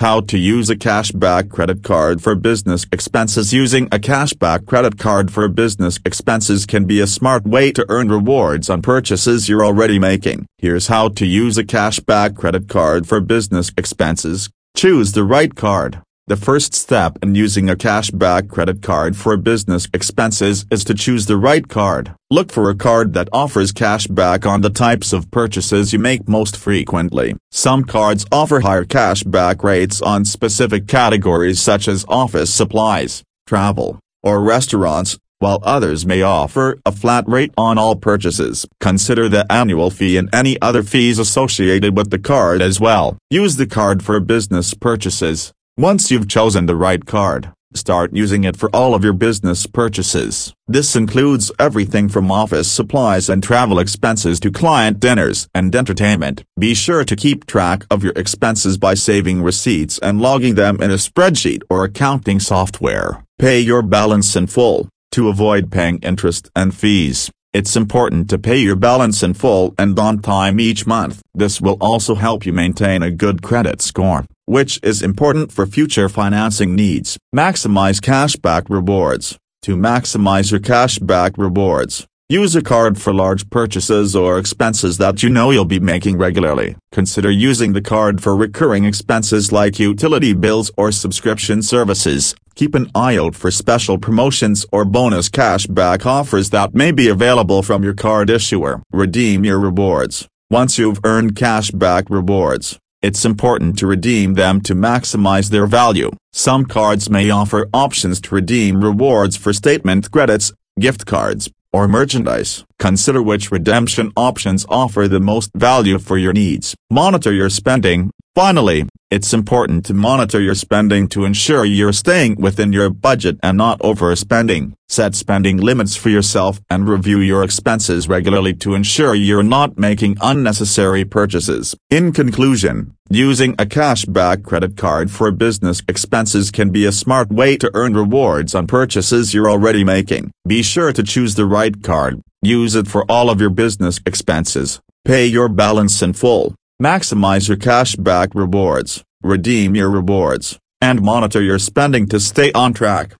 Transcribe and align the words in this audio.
How 0.00 0.22
to 0.22 0.38
use 0.38 0.70
a 0.70 0.76
cashback 0.76 1.50
credit 1.50 1.82
card 1.82 2.22
for 2.22 2.34
business 2.34 2.86
expenses 2.90 3.52
Using 3.52 3.84
a 3.92 3.98
cashback 3.98 4.64
credit 4.64 4.98
card 4.98 5.30
for 5.30 5.46
business 5.46 5.98
expenses 6.06 6.64
can 6.64 6.86
be 6.86 7.00
a 7.00 7.06
smart 7.06 7.44
way 7.44 7.70
to 7.72 7.84
earn 7.90 8.08
rewards 8.08 8.70
on 8.70 8.80
purchases 8.80 9.46
you're 9.46 9.62
already 9.62 9.98
making. 9.98 10.46
Here's 10.56 10.86
how 10.86 11.10
to 11.10 11.26
use 11.26 11.58
a 11.58 11.64
cashback 11.64 12.34
credit 12.34 12.66
card 12.66 13.06
for 13.06 13.20
business 13.20 13.72
expenses. 13.76 14.48
Choose 14.74 15.12
the 15.12 15.22
right 15.22 15.54
card. 15.54 16.00
The 16.30 16.36
first 16.36 16.74
step 16.76 17.18
in 17.24 17.34
using 17.34 17.68
a 17.68 17.74
cashback 17.74 18.48
credit 18.48 18.82
card 18.82 19.16
for 19.16 19.36
business 19.36 19.88
expenses 19.92 20.64
is 20.70 20.84
to 20.84 20.94
choose 20.94 21.26
the 21.26 21.36
right 21.36 21.66
card. 21.66 22.14
Look 22.30 22.52
for 22.52 22.70
a 22.70 22.76
card 22.76 23.14
that 23.14 23.28
offers 23.32 23.72
cashback 23.72 24.46
on 24.46 24.60
the 24.60 24.70
types 24.70 25.12
of 25.12 25.32
purchases 25.32 25.92
you 25.92 25.98
make 25.98 26.28
most 26.28 26.56
frequently. 26.56 27.34
Some 27.50 27.82
cards 27.82 28.26
offer 28.30 28.60
higher 28.60 28.84
cashback 28.84 29.64
rates 29.64 30.00
on 30.00 30.24
specific 30.24 30.86
categories 30.86 31.60
such 31.60 31.88
as 31.88 32.04
office 32.06 32.54
supplies, 32.54 33.24
travel, 33.48 33.98
or 34.22 34.40
restaurants, 34.40 35.18
while 35.40 35.58
others 35.64 36.06
may 36.06 36.22
offer 36.22 36.78
a 36.86 36.92
flat 36.92 37.24
rate 37.26 37.52
on 37.58 37.76
all 37.76 37.96
purchases. 37.96 38.66
Consider 38.78 39.28
the 39.28 39.50
annual 39.50 39.90
fee 39.90 40.16
and 40.16 40.32
any 40.32 40.62
other 40.62 40.84
fees 40.84 41.18
associated 41.18 41.96
with 41.96 42.10
the 42.10 42.20
card 42.20 42.62
as 42.62 42.78
well. 42.78 43.18
Use 43.30 43.56
the 43.56 43.66
card 43.66 44.00
for 44.00 44.20
business 44.20 44.74
purchases. 44.74 45.52
Once 45.80 46.10
you've 46.10 46.28
chosen 46.28 46.66
the 46.66 46.76
right 46.76 47.06
card, 47.06 47.50
start 47.72 48.12
using 48.12 48.44
it 48.44 48.54
for 48.54 48.68
all 48.68 48.94
of 48.94 49.02
your 49.02 49.14
business 49.14 49.66
purchases. 49.66 50.52
This 50.68 50.94
includes 50.94 51.50
everything 51.58 52.06
from 52.10 52.30
office 52.30 52.70
supplies 52.70 53.30
and 53.30 53.42
travel 53.42 53.78
expenses 53.78 54.38
to 54.40 54.50
client 54.50 55.00
dinners 55.00 55.48
and 55.54 55.74
entertainment. 55.74 56.44
Be 56.58 56.74
sure 56.74 57.02
to 57.04 57.16
keep 57.16 57.46
track 57.46 57.86
of 57.90 58.04
your 58.04 58.12
expenses 58.14 58.76
by 58.76 58.92
saving 58.92 59.42
receipts 59.42 59.98
and 60.00 60.20
logging 60.20 60.54
them 60.54 60.82
in 60.82 60.90
a 60.90 61.00
spreadsheet 61.00 61.62
or 61.70 61.82
accounting 61.84 62.40
software. 62.40 63.24
Pay 63.38 63.60
your 63.60 63.80
balance 63.80 64.36
in 64.36 64.48
full. 64.48 64.86
To 65.12 65.30
avoid 65.30 65.72
paying 65.72 65.98
interest 66.02 66.50
and 66.54 66.74
fees, 66.74 67.30
it's 67.52 67.76
important 67.76 68.30
to 68.30 68.38
pay 68.38 68.58
your 68.58 68.76
balance 68.76 69.22
in 69.22 69.34
full 69.34 69.74
and 69.78 69.98
on 69.98 70.20
time 70.20 70.60
each 70.60 70.86
month. 70.86 71.22
This 71.34 71.60
will 71.60 71.78
also 71.80 72.14
help 72.14 72.46
you 72.46 72.52
maintain 72.52 73.02
a 73.02 73.10
good 73.10 73.42
credit 73.42 73.80
score 73.82 74.24
which 74.50 74.80
is 74.82 75.00
important 75.00 75.52
for 75.52 75.64
future 75.64 76.08
financing 76.08 76.74
needs. 76.74 77.16
Maximize 77.32 78.00
cashback 78.00 78.68
rewards. 78.68 79.38
To 79.62 79.76
maximize 79.76 80.50
your 80.50 80.58
cashback 80.58 81.38
rewards, 81.38 82.04
use 82.28 82.56
a 82.56 82.62
card 82.62 83.00
for 83.00 83.14
large 83.14 83.48
purchases 83.48 84.16
or 84.16 84.40
expenses 84.40 84.98
that 84.98 85.22
you 85.22 85.28
know 85.30 85.52
you'll 85.52 85.64
be 85.64 85.78
making 85.78 86.18
regularly. 86.18 86.74
Consider 86.90 87.30
using 87.30 87.74
the 87.74 87.80
card 87.80 88.20
for 88.20 88.34
recurring 88.34 88.84
expenses 88.84 89.52
like 89.52 89.78
utility 89.78 90.32
bills 90.32 90.72
or 90.76 90.90
subscription 90.90 91.62
services. 91.62 92.34
Keep 92.54 92.74
an 92.74 92.90
eye 92.94 93.16
out 93.16 93.34
for 93.34 93.50
special 93.50 93.98
promotions 93.98 94.66
or 94.72 94.84
bonus 94.84 95.28
cashback 95.28 96.04
offers 96.04 96.50
that 96.50 96.74
may 96.74 96.92
be 96.92 97.08
available 97.08 97.62
from 97.62 97.82
your 97.82 97.94
card 97.94 98.28
issuer. 98.30 98.82
Redeem 98.92 99.44
your 99.44 99.58
rewards. 99.58 100.28
Once 100.50 100.78
you've 100.78 101.00
earned 101.04 101.36
cashback 101.36 102.10
rewards, 102.10 102.78
it's 103.02 103.24
important 103.24 103.78
to 103.78 103.86
redeem 103.86 104.34
them 104.34 104.60
to 104.60 104.74
maximize 104.74 105.50
their 105.50 105.66
value. 105.66 106.10
Some 106.32 106.66
cards 106.66 107.08
may 107.08 107.30
offer 107.30 107.68
options 107.72 108.20
to 108.22 108.34
redeem 108.34 108.84
rewards 108.84 109.36
for 109.36 109.52
statement 109.52 110.10
credits, 110.10 110.52
gift 110.78 111.06
cards, 111.06 111.50
or 111.72 111.88
merchandise. 111.88 112.64
Consider 112.78 113.22
which 113.22 113.50
redemption 113.50 114.12
options 114.16 114.66
offer 114.68 115.06
the 115.08 115.20
most 115.20 115.50
value 115.54 115.98
for 115.98 116.18
your 116.18 116.32
needs. 116.32 116.74
Monitor 116.90 117.32
your 117.32 117.48
spending. 117.48 118.10
Finally, 118.36 118.86
it's 119.10 119.34
important 119.34 119.84
to 119.84 119.92
monitor 119.92 120.40
your 120.40 120.54
spending 120.54 121.08
to 121.08 121.24
ensure 121.24 121.64
you're 121.64 121.92
staying 121.92 122.36
within 122.36 122.72
your 122.72 122.88
budget 122.88 123.36
and 123.42 123.58
not 123.58 123.80
overspending. 123.80 124.72
Set 124.88 125.16
spending 125.16 125.56
limits 125.56 125.96
for 125.96 126.10
yourself 126.10 126.60
and 126.70 126.88
review 126.88 127.18
your 127.18 127.42
expenses 127.42 128.08
regularly 128.08 128.54
to 128.54 128.74
ensure 128.74 129.16
you're 129.16 129.42
not 129.42 129.76
making 129.76 130.16
unnecessary 130.20 131.04
purchases. 131.04 131.74
In 131.90 132.12
conclusion, 132.12 132.94
using 133.08 133.54
a 133.54 133.66
cashback 133.66 134.44
credit 134.44 134.76
card 134.76 135.10
for 135.10 135.32
business 135.32 135.82
expenses 135.88 136.52
can 136.52 136.70
be 136.70 136.84
a 136.84 136.92
smart 136.92 137.30
way 137.30 137.56
to 137.56 137.70
earn 137.74 137.94
rewards 137.94 138.54
on 138.54 138.68
purchases 138.68 139.34
you're 139.34 139.50
already 139.50 139.82
making. 139.82 140.30
Be 140.46 140.62
sure 140.62 140.92
to 140.92 141.02
choose 141.02 141.34
the 141.34 141.46
right 141.46 141.82
card. 141.82 142.22
Use 142.42 142.76
it 142.76 142.86
for 142.86 143.04
all 143.10 143.28
of 143.28 143.40
your 143.40 143.50
business 143.50 143.98
expenses. 144.06 144.80
Pay 145.04 145.26
your 145.26 145.48
balance 145.48 146.00
in 146.00 146.12
full. 146.12 146.54
Maximize 146.80 147.46
your 147.46 147.58
cashback 147.58 148.34
rewards, 148.34 149.04
redeem 149.22 149.74
your 149.74 149.90
rewards, 149.90 150.58
and 150.80 151.02
monitor 151.02 151.42
your 151.42 151.58
spending 151.58 152.06
to 152.08 152.18
stay 152.18 152.50
on 152.52 152.72
track. 152.72 153.16